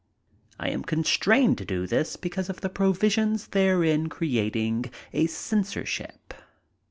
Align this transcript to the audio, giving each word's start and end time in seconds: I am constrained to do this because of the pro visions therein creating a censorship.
I 0.59 0.69
am 0.69 0.83
constrained 0.83 1.59
to 1.59 1.63
do 1.65 1.85
this 1.85 2.15
because 2.15 2.49
of 2.49 2.61
the 2.61 2.69
pro 2.69 2.91
visions 2.91 3.49
therein 3.49 4.09
creating 4.09 4.85
a 5.13 5.27
censorship. 5.27 6.33